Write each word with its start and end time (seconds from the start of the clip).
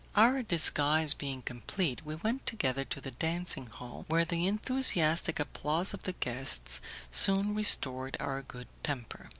Our 0.15 0.41
disguise 0.41 1.13
being 1.13 1.43
complete, 1.43 2.03
we 2.03 2.15
went 2.15 2.47
together 2.47 2.83
to 2.85 2.99
the 2.99 3.11
dancing 3.11 3.67
hall, 3.67 4.05
where 4.07 4.25
the 4.25 4.47
enthusiastic 4.47 5.39
applause 5.39 5.93
of 5.93 6.05
the 6.05 6.13
guests 6.13 6.81
soon 7.11 7.53
restored 7.53 8.17
our 8.19 8.41
good 8.41 8.65
temper. 8.81 9.29